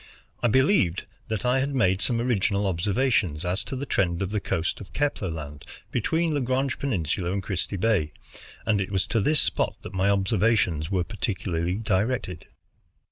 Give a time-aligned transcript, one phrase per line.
[0.41, 4.39] I believed that I had made some original observations as to the trend of the
[4.39, 8.11] coast of Kepler Land between Lagrange Peninsula and Christie Bay,
[8.65, 12.47] and it was to this spot that my observations were particularly directed.